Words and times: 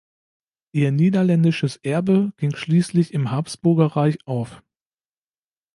Ihr 0.71 0.91
niederländisches 0.91 1.75
Erbe 1.77 2.33
ging 2.37 2.55
schließlich 2.55 3.13
im 3.13 3.29
Habsburgerreich 3.29 4.17
auf. 4.25 4.63